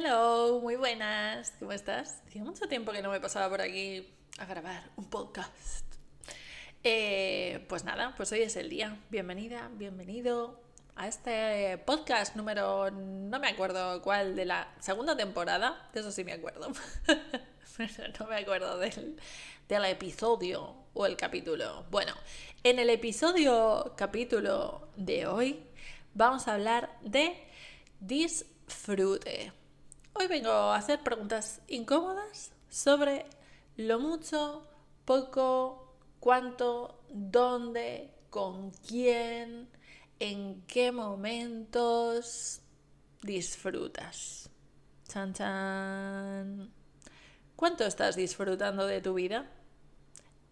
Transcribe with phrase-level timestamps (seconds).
[0.00, 1.52] Hello, muy buenas.
[1.58, 2.22] ¿Cómo estás?
[2.28, 4.06] Hacía mucho tiempo que no me pasaba por aquí
[4.38, 5.84] a grabar un podcast.
[6.84, 8.96] Eh, pues nada, pues hoy es el día.
[9.10, 10.60] Bienvenida, bienvenido
[10.94, 15.90] a este podcast número, no me acuerdo cuál, de la segunda temporada.
[15.92, 16.68] De eso sí me acuerdo.
[18.20, 19.20] no me acuerdo del,
[19.68, 21.86] del episodio o el capítulo.
[21.90, 22.14] Bueno,
[22.62, 25.66] en el episodio capítulo de hoy
[26.14, 27.36] vamos a hablar de
[27.98, 29.58] disfrute.
[30.20, 33.26] Hoy vengo a hacer preguntas incómodas sobre
[33.76, 34.66] lo mucho,
[35.04, 39.68] poco, cuánto, dónde, con quién,
[40.18, 42.62] en qué momentos
[43.22, 44.50] disfrutas.
[45.06, 46.72] Chan chan.
[47.54, 49.48] ¿Cuánto estás disfrutando de tu vida?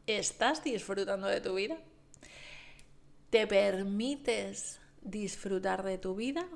[0.07, 1.77] ¿Estás disfrutando de tu vida?
[3.31, 6.47] ¿Te permites disfrutar de tu vida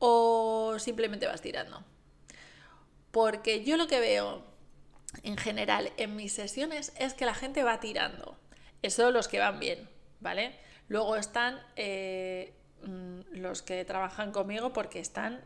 [0.00, 1.91] o simplemente vas tirando?
[3.12, 4.42] Porque yo lo que veo
[5.22, 8.36] en general en mis sesiones es que la gente va tirando.
[8.80, 9.88] Eso los que van bien,
[10.20, 10.58] ¿vale?
[10.88, 15.44] Luego están eh, mm, los que trabajan conmigo porque están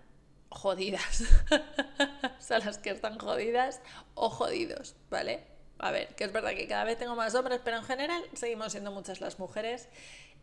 [0.49, 1.25] jodidas.
[2.39, 3.81] o sea, las que están jodidas
[4.15, 5.45] o jodidos, ¿vale?
[5.79, 8.73] A ver, que es verdad que cada vez tengo más hombres, pero en general seguimos
[8.73, 9.89] siendo muchas las mujeres,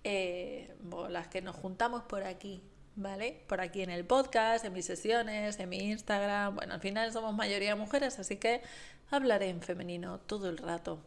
[0.03, 0.75] eh,
[1.09, 2.61] las que nos juntamos por aquí
[2.95, 3.43] ¿vale?
[3.47, 6.55] Por aquí en el podcast, en mis sesiones, en mi Instagram.
[6.55, 8.61] Bueno, al final somos mayoría mujeres, así que
[9.09, 10.99] hablaré en femenino todo el rato.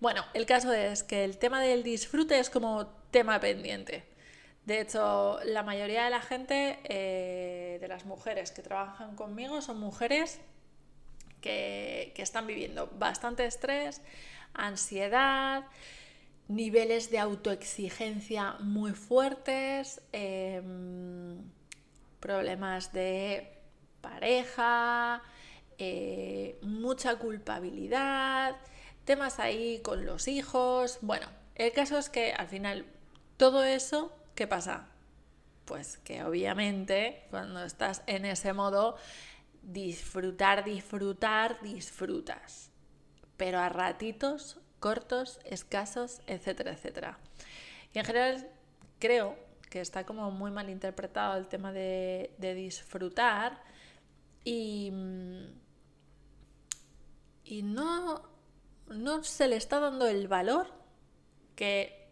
[0.00, 4.04] Bueno, el caso es que el tema del disfrute es como tema pendiente.
[4.66, 9.78] De hecho, la mayoría de la gente, eh, de las mujeres que trabajan conmigo, son
[9.78, 10.40] mujeres
[11.40, 14.02] que, que están viviendo bastante estrés,
[14.54, 15.64] ansiedad,
[16.48, 21.38] niveles de autoexigencia muy fuertes, em,
[22.20, 23.52] problemas de
[24.00, 25.22] pareja,
[25.78, 28.56] eh, mucha culpabilidad,
[29.04, 30.98] temas ahí con los hijos.
[31.02, 32.86] Bueno, el caso es que al final
[33.36, 34.88] todo eso, ¿qué pasa?
[35.64, 38.96] Pues que obviamente cuando estás en ese modo,
[39.62, 42.70] disfrutar, disfrutar, disfrutas.
[43.36, 47.18] Pero a ratitos cortos, escasos, etcétera, etcétera.
[47.92, 48.48] Y en general
[49.00, 49.36] creo
[49.68, 53.60] que está como muy mal interpretado el tema de, disfrutar
[54.44, 54.92] y,
[57.42, 58.22] y no,
[58.86, 60.68] no se le está dando el valor
[61.56, 62.06] que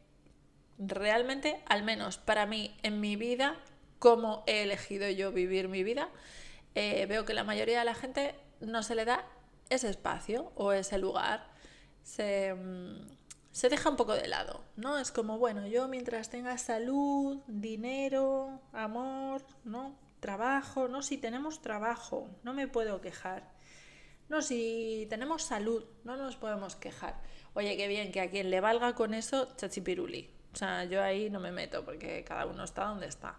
[0.77, 3.57] realmente, al menos para mí en mi vida,
[4.01, 6.09] como he elegido yo vivir mi vida,
[6.75, 9.25] eh, veo que la mayoría de la gente no se le da
[9.71, 11.54] ese espacio o ese lugar
[12.05, 13.09] Mm,
[13.51, 14.99] se, deja un poco de lado, ¿no?
[14.99, 19.97] Es como, bueno, yo mientras tenga salud, dinero, amor, ¿no?
[20.21, 23.53] Trabajo, no, si tenemos trabajo, no me puedo quejar.
[24.29, 27.21] No, si tenemos salud, no nos podemos quejar.
[27.55, 30.31] Oye, qué bien, que a quien le valga con eso, chachipiruli.
[30.53, 33.39] O sea, yo ahí no me meto porque cada uno está donde está.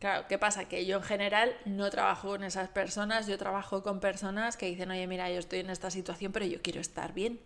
[0.00, 0.64] Claro, ¿qué pasa?
[0.66, 4.90] Que yo en general no trabajo con esas personas, yo trabajo con personas que dicen,
[4.90, 7.38] oye, mira, yo estoy en esta situación, pero yo quiero estar bien.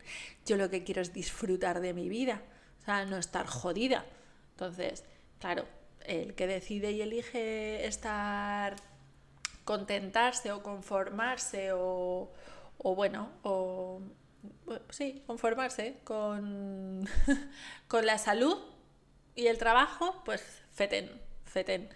[0.46, 2.42] Yo lo que quiero es disfrutar de mi vida,
[2.80, 4.06] o sea, no estar jodida.
[4.52, 5.04] Entonces,
[5.40, 5.66] claro,
[6.04, 8.76] el que decide y elige estar,
[9.64, 12.32] contentarse o conformarse o,
[12.78, 14.00] o bueno, o
[14.90, 17.08] sí, conformarse con,
[17.88, 18.56] con la salud
[19.34, 20.40] y el trabajo, pues
[20.72, 21.10] feten,
[21.44, 21.90] feten.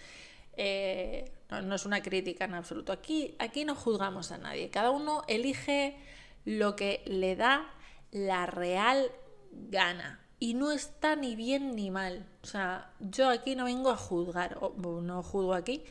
[0.58, 2.92] Eh, no, es una crítica en absoluto.
[2.92, 4.68] Aquí, aquí no juzgamos a nadie.
[4.68, 5.96] Cada uno elige
[6.44, 7.70] lo que le da
[8.10, 9.10] la real
[9.52, 10.20] gana.
[10.40, 12.26] Y no está ni bien ni mal.
[12.42, 14.58] O sea, yo aquí no vengo a juzgar.
[14.76, 15.84] No juzgo aquí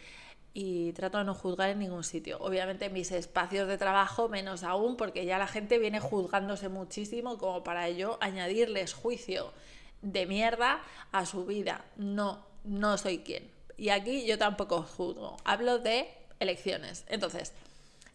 [0.54, 2.40] y trato de no juzgar en ningún sitio.
[2.40, 7.38] Obviamente en mis espacios de trabajo menos aún porque ya la gente viene juzgándose muchísimo
[7.38, 9.54] como para yo añadirles juicio
[10.02, 11.86] de mierda a su vida.
[11.96, 13.57] No, no soy quien.
[13.78, 17.06] Y aquí yo tampoco juzgo, hablo de elecciones.
[17.08, 17.54] Entonces,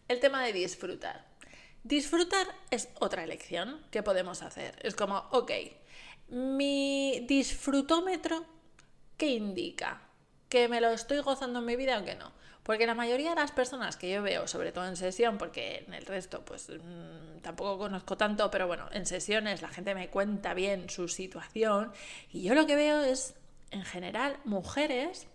[0.07, 1.25] el tema de disfrutar.
[1.83, 4.77] Disfrutar es otra elección que podemos hacer.
[4.83, 5.51] Es como, ok,
[6.29, 8.45] mi disfrutómetro,
[9.17, 10.01] ¿qué indica?
[10.49, 12.31] ¿Que me lo estoy gozando en mi vida o que no?
[12.63, 15.93] Porque la mayoría de las personas que yo veo, sobre todo en sesión, porque en
[15.93, 20.53] el resto pues mm, tampoco conozco tanto, pero bueno, en sesiones la gente me cuenta
[20.53, 21.91] bien su situación
[22.31, 23.35] y yo lo que veo es,
[23.71, 25.27] en general, mujeres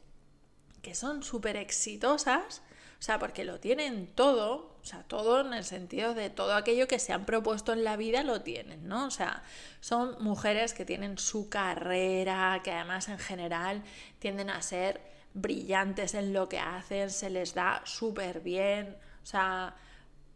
[0.82, 2.62] que son súper exitosas,
[2.98, 6.88] o sea, porque lo tienen todo, o sea, todo en el sentido de todo aquello
[6.88, 9.06] que se han propuesto en la vida lo tienen, ¿no?
[9.06, 9.44] O sea,
[9.80, 13.84] son mujeres que tienen su carrera, que además en general
[14.18, 15.00] tienden a ser
[15.34, 19.76] brillantes en lo que hacen, se les da súper bien, O sea,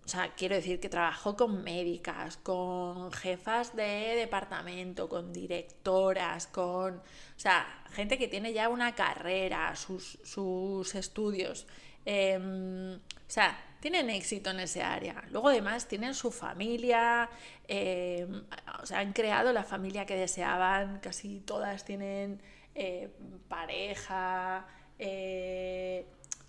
[0.04, 6.96] o sea, quiero decir que trabajó con médicas, con jefas de departamento, con directoras, con...
[6.96, 11.66] O sea, gente que tiene ya una carrera, sus, sus estudios.
[12.04, 15.24] Em, o sea, tienen éxito en ese área.
[15.30, 17.30] Luego además tienen su familia,
[17.68, 18.44] em,
[18.82, 22.40] o sea, han creado la familia que deseaban, casi todas tienen
[22.74, 23.10] eh,
[23.48, 24.66] pareja,
[24.98, 26.06] eh,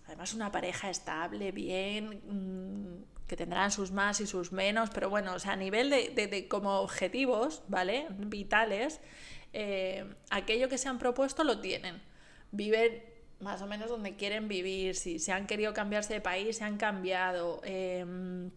[0.07, 5.33] además una pareja estable, bien, mm, que tendrán sus más y sus menos, pero bueno,
[5.33, 8.05] o sea, a nivel de, como objetivos, ¿vale?
[8.11, 8.99] Vitales,
[9.53, 11.99] eh, aquello que se han propuesto lo tienen.
[12.51, 13.03] Viven
[13.39, 16.77] más o menos donde quieren vivir, si se han querido cambiarse de país, se han
[16.77, 18.51] cambiado, em,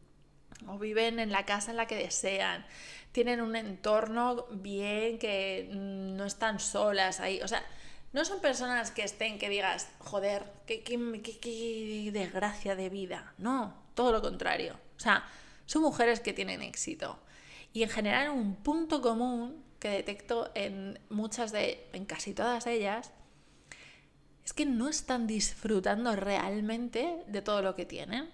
[0.66, 2.66] o viven en la casa en la que desean,
[3.12, 7.64] tienen un entorno bien, que no están solas ahí, o sea,
[8.16, 10.80] no son personas que estén que digas, joder, qué,
[12.14, 15.28] desgracia de vida, no, todo lo contrario, o sea,
[15.66, 17.18] son mujeres que tienen éxito.
[17.74, 23.12] Y en general un punto común que detecto en muchas de, en casi todas ellas,
[24.42, 28.30] es que no están disfrutando realmente de todo lo que tienen.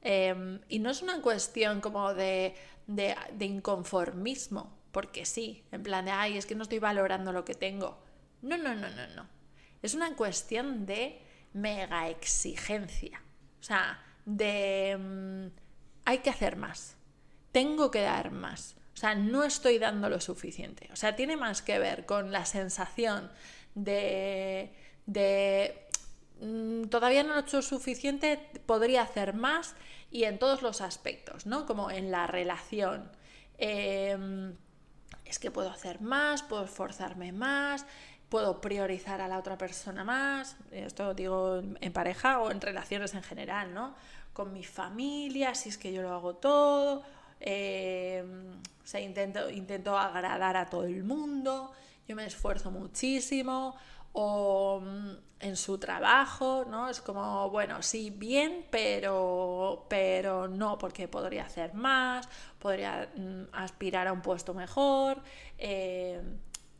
[0.00, 2.54] Em, y no es una cuestión como de,
[2.86, 7.54] de, inconformismo, porque sí, en plan de, ay, es que no estoy valorando lo que
[7.54, 8.06] tengo.
[8.42, 9.26] No, no, no, no, no.
[9.82, 11.20] Es una cuestión de
[11.52, 13.22] mega exigencia.
[13.60, 15.50] O sea, de em,
[16.04, 16.96] hay que hacer más.
[17.52, 18.76] Tengo que dar más.
[18.94, 20.88] O sea, no estoy dando lo suficiente.
[20.92, 23.30] O sea, tiene más que ver con la sensación
[23.74, 24.72] de
[25.08, 25.86] de
[26.40, 29.74] mm, todavía no he hecho suficiente, podría hacer más
[30.10, 31.66] y en todos los aspectos, ¿no?
[31.66, 33.10] Como en la relación.
[33.56, 34.54] Em,
[35.24, 37.86] es que puedo hacer más, puedo esforzarme más,
[38.28, 43.22] puedo priorizar a la otra persona más, esto digo en pareja o en relaciones en
[43.22, 43.94] general, ¿no?
[44.32, 47.02] Con mi familia, si es que yo lo hago todo,
[48.88, 51.72] sea, intento, intento agradar a todo el mundo,
[52.06, 53.76] yo me esfuerzo muchísimo,
[54.12, 55.10] o mm,
[55.40, 56.88] en su trabajo, ¿no?
[56.88, 62.26] Es como, bueno, sí, bien, pero, pero no, porque podría hacer más,
[62.58, 65.22] podría mm, aspirar a un puesto mejor.
[65.58, 66.20] Eh,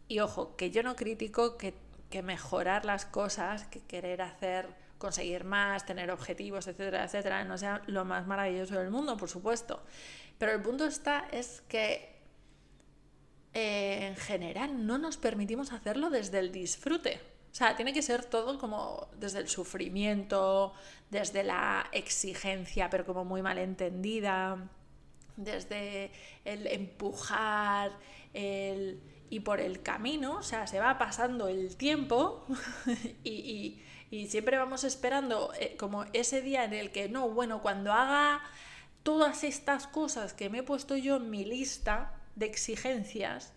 [0.09, 1.75] y ojo, que yo no critico que,
[2.11, 4.67] que, mejorar las cosas, que querer hacer,
[4.99, 9.83] conseguir más, tener objetivos, etcétera, etcétera, no sea lo más maravilloso del mundo, por supuesto.
[10.39, 12.19] Pero el punto está es que
[13.55, 17.21] eh, en general no nos permitimos hacerlo desde el disfrute.
[17.51, 20.75] O sea, tiene que ser todo como desde el sufrimiento,
[21.11, 24.69] desde la exigencia, pero como muy mal entendida,
[25.37, 26.13] desde
[26.45, 27.93] el empujar,
[28.33, 29.01] el...
[29.31, 32.47] y por el camino, o sea, se va pasando el tiempo
[33.25, 33.81] y,
[34.29, 38.43] siempre vamos esperando eh, como ese día en el que no, bueno, cuando haga
[39.03, 43.53] todas estas cosas que me he puesto yo en mi lista, de exigencias,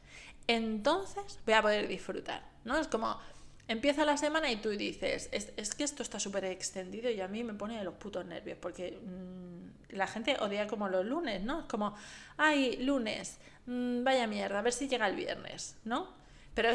[0.48, 2.78] entonces voy a poder disfrutar, ¿no?
[2.78, 3.20] Es como,
[3.68, 7.44] empieza la semana y tú dices, es, que esto está súper extendido y a mí
[7.44, 11.62] me pone de los putos nervios, porque mm, la gente odia como los lunes, ¿no?
[11.62, 11.96] Es como,
[12.38, 16.14] ay, lunes, mm, vaya mierda, a ver si llega el viernes, ¿no?
[16.54, 16.70] Pero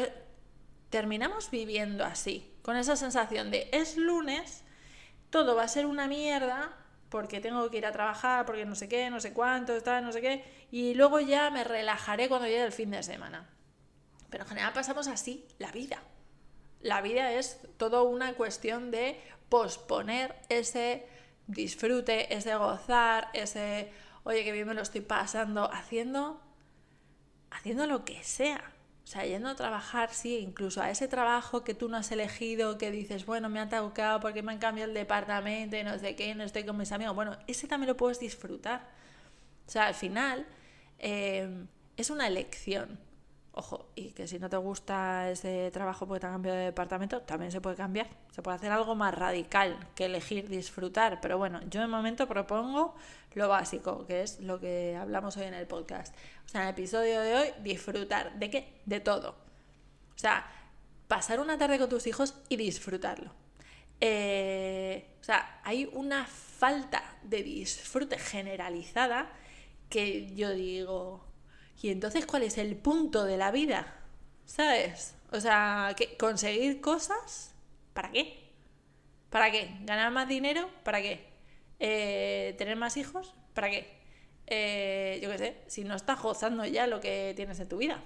[0.89, 4.63] terminamos viviendo así, con esa sensación de, es lunes,
[5.29, 6.75] todo va a ser una mierda,
[7.09, 10.11] porque tengo que ir a trabajar, porque no sé qué, no sé cuánto, está, no
[10.11, 13.49] sé qué, y luego ya me relajaré cuando llegue el fin de semana.
[14.29, 16.01] Pero en general pasamos así la vida.
[16.81, 21.07] La vida es todo una cuestión de posponer ese
[21.47, 23.91] disfrute, ese gozar, ese,
[24.23, 26.41] oye, que bien me lo estoy pasando, haciendo,
[27.51, 28.73] haciendo lo que sea.
[29.03, 32.77] O sea, yendo a trabajar, sí, incluso a ese trabajo que tú no has elegido,
[32.77, 36.17] que dices, bueno, me ha tocado porque me han cambiado el departamento y no sé
[36.17, 37.15] qué, no estoy con mis amigos.
[37.15, 38.81] Bueno, ese también lo puedes disfrutar.
[39.65, 40.45] O sea, al final
[40.99, 41.49] eh,
[41.95, 42.99] es una elección.
[43.57, 47.21] Ojo, y que si no te gusta ese trabajo porque te han cambiado de departamento,
[47.21, 48.07] también se puede cambiar.
[48.31, 51.19] Se puede hacer algo más radical que elegir disfrutar.
[51.21, 52.93] Pero bueno, yo de momento propongo
[53.33, 56.15] lo básico, que es lo que hablamos hoy en el podcast.
[56.45, 58.37] O sea, en el episodio de hoy, disfrutar.
[58.37, 58.79] ¿De qué?
[58.85, 59.31] De todo.
[59.31, 60.45] O sea,
[61.07, 63.33] pasar una tarde con tus hijos y disfrutarlo.
[63.99, 69.31] Eh, o sea, hay una falta de disfrute generalizada
[69.89, 71.26] que yo digo,
[71.81, 73.95] ¿y entonces cuál es el punto de la vida?
[74.45, 75.15] ¿Sabes?
[75.31, 77.53] O sea, conseguir cosas,
[77.93, 78.51] ¿para qué?
[79.29, 79.77] ¿Para qué?
[79.81, 80.69] ¿Ganar más dinero?
[80.83, 81.25] ¿Para qué?
[81.79, 83.33] Eh, ¿Tener más hijos?
[83.53, 83.97] ¿Para qué?
[84.47, 88.01] Eh, yo qué sé, si no estás gozando ya lo que tienes en tu vida.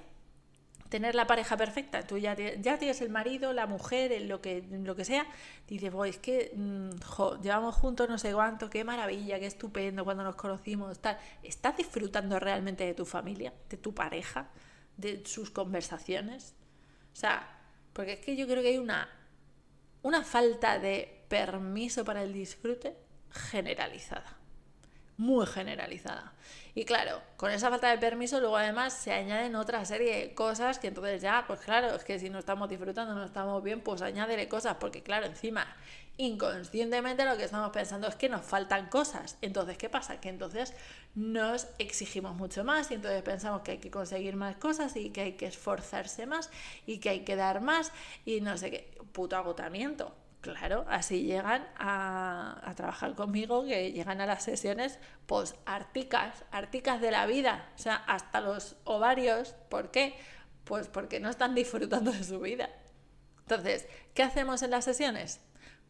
[0.92, 5.06] Tener la pareja perfecta, tú ya, tienes el marido, la mujer, lo, que, lo que
[5.06, 5.26] sea,
[5.66, 10.36] dices, es que mm, llevamos juntos no sé cuánto, qué maravilla, qué estupendo cuando nos
[10.36, 11.18] conocimos, tal.
[11.44, 14.50] ¿Estás disfrutando realmente de tu familia, de tu pareja,
[14.98, 16.56] de sus conversaciones?
[17.14, 17.48] O sea,
[17.94, 19.08] porque es que yo creo que hay una,
[20.02, 22.98] una falta de permiso para el disfrute
[23.32, 24.41] generalizada
[25.22, 26.34] muy generalizada.
[26.74, 30.80] Y claro, con esa falta de permiso luego además se añaden otra serie de cosas
[30.80, 34.02] que entonces ya, pues claro, es que si no estamos disfrutando, no estamos bien, pues
[34.02, 35.68] añádele cosas, porque claro, encima,
[36.18, 39.38] inconscientemente lo que estamos pensando es que nos faltan cosas.
[39.42, 40.20] Entonces, ¿qué pasa?
[40.20, 40.74] Que entonces
[41.14, 45.22] nos exigimos mucho más y entonces pensamos que hay que conseguir más cosas y que
[45.22, 46.50] hay que esforzarse más
[46.88, 47.92] y que hay que dar más
[48.26, 50.16] y no sé qué, puto agotamiento.
[50.42, 57.12] Claro, así llegan a, trabajar conmigo, que llegan a las sesiones, pues árticas, árticas de
[57.12, 59.54] la vida, o sea, hasta los ovarios.
[59.70, 60.16] ¿Por qué?
[60.64, 62.70] Pues porque no están disfrutando de su vida.
[63.42, 65.42] Entonces, ¿qué hacemos en las sesiones?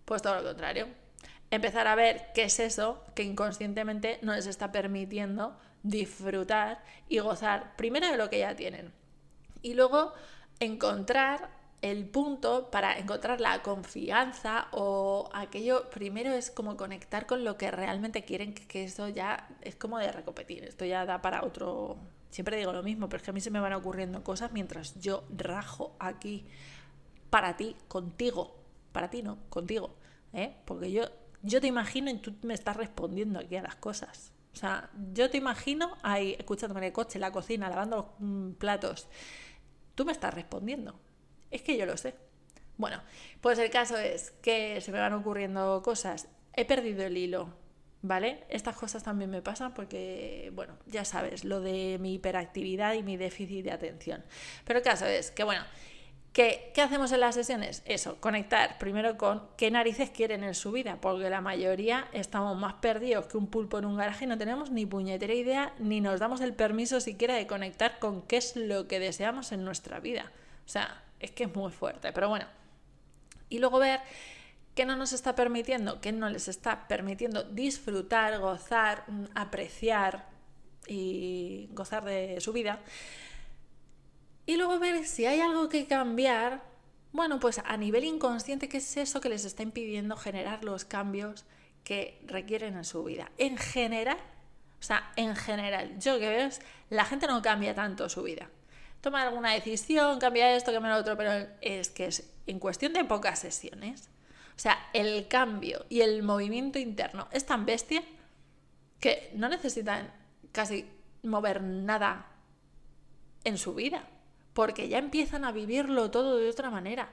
[0.03, 0.89] Pues todo lo contrario.
[1.49, 7.77] Empezar a ver qué es eso que inconscientemente no les está permitiendo disfrutar y gozar
[7.77, 8.91] primero de lo que ya tienen.
[9.61, 10.13] Y luego
[10.59, 17.57] encontrar el punto para encontrar la confianza o aquello, primero es como conectar con lo
[17.57, 21.97] que realmente quieren, que, eso ya es como de recopetir, esto ya da para otro,
[22.29, 24.99] siempre digo lo mismo, pero es que a mí se me van ocurriendo cosas mientras
[24.99, 26.45] yo rajo aquí
[27.31, 28.55] para ti, contigo,
[28.91, 29.95] para ti no, contigo,
[30.33, 30.55] ¿eh?
[30.65, 31.05] porque yo,
[31.41, 34.33] yo te imagino y tú me estás respondiendo aquí a las cosas.
[34.53, 38.05] O sea, yo te imagino ahí escuchándome en el coche, en la cocina, lavando los
[38.19, 39.07] mm, platos.
[39.95, 40.99] Tú me estás respondiendo.
[41.51, 42.15] Es que yo lo sé.
[42.77, 42.99] Bueno,
[43.41, 46.27] pues el caso es que se me van ocurriendo cosas.
[46.53, 47.53] He perdido el hilo,
[48.01, 48.43] ¿vale?
[48.49, 53.17] Estas cosas también me pasan porque, bueno, ya sabes, lo de mi hiperactividad y mi
[53.17, 54.23] déficit de atención.
[54.65, 55.61] Pero el caso es que, bueno,
[56.33, 57.83] ¿qué, ¿qué hacemos en las sesiones?
[57.85, 62.73] Eso, conectar primero con qué narices quieren en su vida, porque la mayoría estamos más
[62.75, 66.19] perdidos que un pulpo en un garaje y no tenemos ni puñetera idea, ni nos
[66.19, 70.31] damos el permiso siquiera de conectar con qué es lo que deseamos en nuestra vida.
[70.65, 72.45] O sea, es que es muy fuerte, pero bueno.
[73.49, 73.99] Y luego ver
[74.75, 80.27] qué no nos está permitiendo, qué no les está permitiendo disfrutar, gozar, mm, apreciar
[80.87, 82.79] y gozar de su vida.
[84.45, 86.63] Y luego ver si hay algo que cambiar.
[87.11, 91.45] Bueno, pues a nivel inconsciente, ¿qué es eso que les está impidiendo generar los cambios
[91.83, 93.31] que requieren en su vida?
[93.37, 94.17] En general,
[94.79, 98.49] o sea, en general, yo que veo es, la gente no cambia tanto su vida
[99.01, 103.03] tomar alguna decisión, cambiar esto, cambiar lo otro, pero es que es en cuestión de
[103.03, 104.09] pocas sesiones.
[104.55, 108.03] O sea, el cambio y el movimiento interno es tan bestia
[108.99, 110.13] que no necesitan
[110.51, 110.87] casi
[111.23, 112.27] mover nada
[113.43, 114.07] en su vida,
[114.53, 117.09] porque ya empiezan a vivirlo todo de otra manera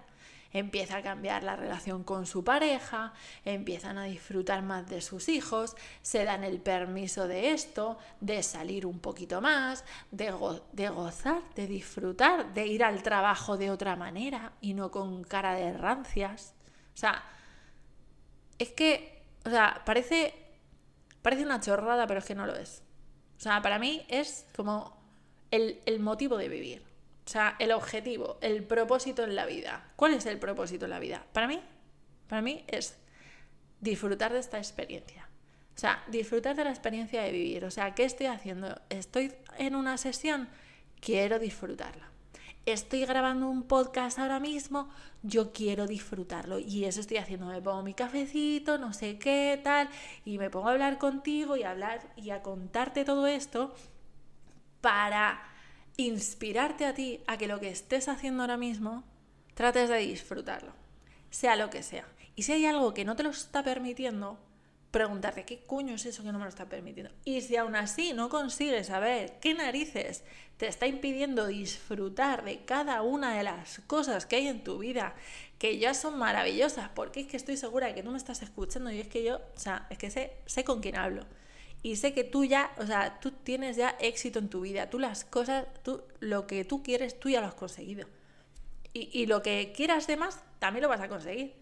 [0.53, 3.13] empieza a cambiar la relación con su pareja,
[3.45, 8.87] empiezan a disfrutar más de sus hijos, se dan el permiso de esto, de salir
[8.87, 14.75] un poquito más, de, gozar, de disfrutar, de ir al trabajo de otra manera y
[14.75, 16.55] no con cara de rancias.
[16.95, 17.23] O sea,
[18.59, 20.35] es que, o sea, parece,
[21.23, 22.83] parece una chorrada, pero es que no lo es.
[23.37, 24.97] O sea, para mí es como
[25.51, 26.88] el motivo de vivir.
[27.29, 29.85] O sea, el objetivo, el propósito en la vida.
[29.97, 31.27] ¿Cuál es el propósito en la vida?
[31.35, 31.61] Para mí,
[32.27, 32.97] para mí es
[33.83, 35.29] disfrutar de esta experiencia.
[35.77, 37.67] O sea, disfrutar de la experiencia de vivir.
[37.67, 38.81] O sea, ¿qué estoy haciendo?
[38.89, 40.49] Estoy en una sesión,
[41.03, 42.11] quiero disfrutarla.
[42.65, 44.89] Estoy grabando un podcast ahora mismo,
[45.23, 46.59] yo quiero disfrutarlo.
[46.59, 47.45] Y eso estoy haciendo.
[47.45, 49.91] Me pongo mi cafecito, no sé qué, tal,
[50.25, 53.75] y me pongo a hablar contigo y a hablar y a contarte todo esto
[54.81, 55.58] para
[55.99, 59.03] inspirarte a ti a que lo que estés haciendo ahora mismo
[59.55, 60.73] trates de disfrutarlo,
[61.31, 62.07] sea lo que sea.
[62.37, 64.39] Y si hay algo que no te lo está permitiendo,
[64.93, 67.13] preguntarte qué coño es eso que no me lo está permitiendo.
[67.25, 70.23] Y si aún así no consigues saber qué narices
[70.57, 75.17] te está impidiendo disfrutar de cada una de las cosas que hay en tu vida,
[75.59, 78.93] que ya son maravillosas, porque es que estoy segura de que tú me estás escuchando
[78.93, 81.27] y es que yo, o sea, es que sé, sé con quién hablo
[81.83, 84.99] y sé que tú ya, o sea, tú tienes ya éxito en tu vida, tú
[84.99, 88.09] las cosas, tú lo que tú quieres, tú ya lo has conseguido.
[88.93, 91.55] Y, y lo que quieras de más, también lo vas a conseguir.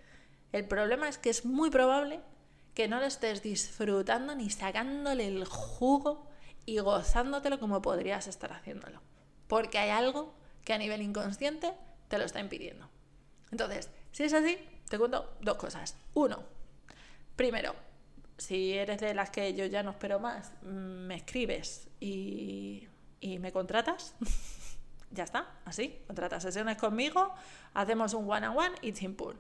[0.52, 2.20] El problema es que es muy probable
[2.75, 6.26] que no lo estés disfrutando ni sacándole el jugo
[6.66, 9.00] y gozándotelo como podrías estar haciéndolo.
[9.49, 11.73] Porque hay algo que a nivel inconsciente
[12.08, 12.88] te lo está impidiendo.
[13.50, 14.58] Entonces, si es así,
[14.88, 15.96] te cuento dos cosas.
[16.14, 16.42] Uno,
[17.37, 17.75] primero,
[18.38, 22.88] si eres de las que yo ya no espero más, me escribes y,
[23.23, 24.14] me contratas.
[25.12, 26.02] Ya está, así.
[26.09, 27.33] Contratas sesiones conmigo,
[27.75, 29.37] hacemos un one-on-one y simple.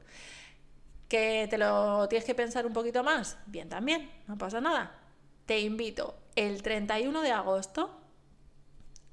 [1.08, 3.36] ¿Que te lo tienes que pensar un poquito más?
[3.46, 4.96] Bien, también, no pasa nada.
[5.44, 8.00] Te invito el 31 de agosto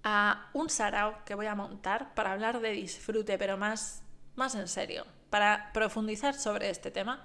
[0.04, 4.04] a un sarao que voy a montar para hablar de disfrute, pero más,
[4.36, 7.24] más en serio, para profundizar sobre este tema.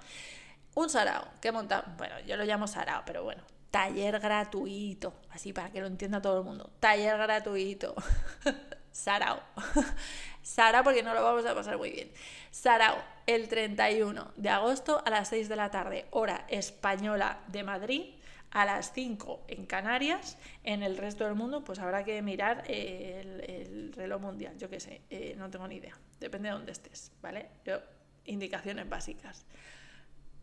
[0.75, 5.71] Un sarao que monta, bueno, yo lo llamo sarao, pero bueno, taller gratuito, así para
[5.71, 6.71] que lo entienda todo el mundo.
[6.79, 7.95] Taller gratuito.
[8.91, 9.41] Sarao.
[10.41, 12.11] Sarao porque no lo vamos a pasar muy bien.
[12.51, 12.97] Sarao,
[13.27, 18.03] el 31 de agosto a las 6 de la tarde, hora española de Madrid,
[18.51, 20.37] a las 5 en Canarias.
[20.63, 24.57] En el resto del mundo, pues habrá que mirar el, reloj mundial.
[24.57, 25.97] Yo qué sé, eh, no tengo ni idea.
[26.19, 27.49] Depende de dónde estés, ¿vale?
[27.65, 27.79] Yo,
[28.25, 29.45] indicaciones básicas.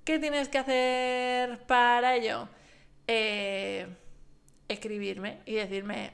[0.06, 2.48] ¿Qué tienes que hacer para ello?
[3.08, 3.88] Eh,
[4.68, 6.12] escribirme y decirme,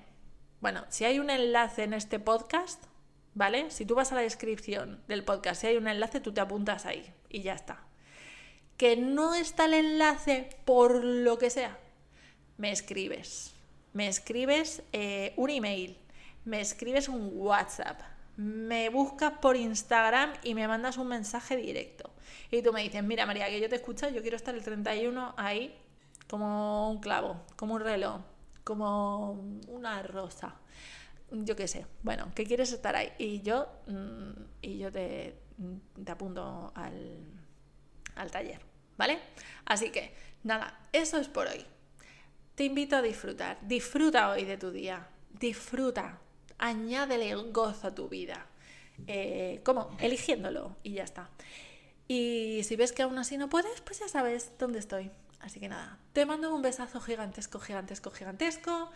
[0.62, 2.82] bueno, si hay un enlace en este podcast,
[3.34, 3.70] ¿vale?
[3.70, 6.86] Si tú vas a la descripción del podcast, si hay un enlace, tú te apuntas
[6.86, 7.84] ahí y ya está.
[8.78, 11.78] Que no está el enlace por lo que sea,
[12.56, 13.54] me escribes.
[13.92, 15.98] Me escribes eh, un email,
[16.46, 18.00] me escribes un WhatsApp,
[18.36, 22.10] me buscas por Instagram y me mandas un mensaje directo.
[22.50, 25.34] Y tú me dices, mira María, que yo te escucho, yo quiero estar el 31
[25.36, 25.74] ahí
[26.28, 28.20] como un clavo, como un reloj,
[28.64, 29.32] como
[29.68, 30.54] una rosa.
[31.30, 33.12] Yo qué sé, bueno, que quieres estar ahí.
[33.18, 34.30] Y yo, mm,
[34.62, 35.38] y yo te,
[36.04, 37.18] te apunto al,
[38.16, 38.60] al taller,
[38.96, 39.18] ¿vale?
[39.64, 41.64] Así que, nada, eso es por hoy.
[42.54, 43.58] Te invito a disfrutar.
[43.62, 45.08] Disfruta hoy de tu día.
[45.30, 46.21] Disfruta.
[46.62, 48.46] Añádele gozo a tu vida.
[49.08, 49.90] Eh, ¿Cómo?
[49.98, 51.28] Eligiéndolo y ya está.
[52.06, 55.10] Y si ves que aún así no puedes, pues ya sabes dónde estoy.
[55.40, 58.92] Así que nada, te mando un besazo gigantesco, gigantesco, gigantesco.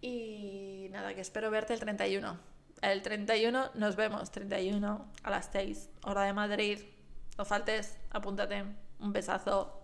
[0.00, 2.38] Y nada, que espero verte el 31.
[2.82, 6.78] El 31 nos vemos, 31 a las 6, hora de Madrid.
[7.36, 8.64] No faltes, apúntate.
[9.00, 9.82] Un besazo.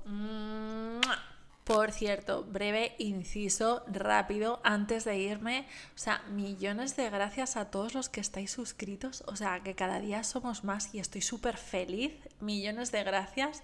[1.64, 5.66] Por cierto, breve inciso rápido antes de irme.
[5.94, 9.24] O sea, millones de gracias a todos los que estáis suscritos.
[9.27, 12.12] O sea, que cada día somos más y estoy súper feliz.
[12.40, 13.62] Millones de gracias.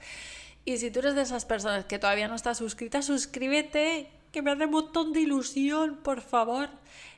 [0.65, 4.51] Y si tú eres de esas personas que todavía no estás suscrita, suscríbete, que me
[4.51, 6.71] hace un montón de ilusión, por favor.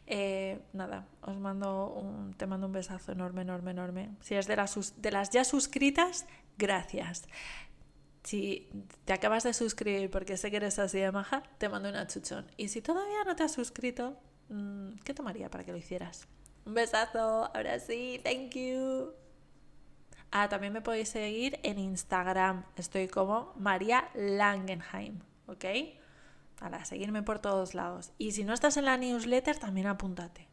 [0.08, 4.10] Eh, nada, os mando un, te mando un besazo enorme, enorme, enorme.
[4.20, 6.26] Si eres de las, de las ya suscritas,
[6.58, 7.28] gracias.
[8.22, 8.70] Si
[9.04, 12.46] te acabas de suscribir porque sé que eres así de maja, te mando una chuchón.
[12.56, 14.16] Y si todavía no te has suscrito,
[14.48, 16.28] mm, ¿qué tomaría para que lo hicieras?
[16.64, 19.12] Un besazo, ahora sí, thank you.
[20.30, 22.64] Ah, también me podéis seguir en Instagram.
[22.76, 25.64] Estoy como María Langenheim, ¿ok?
[26.58, 28.12] Para seguirme por todos lados.
[28.18, 30.51] Y si no estás en la newsletter, también apúntate.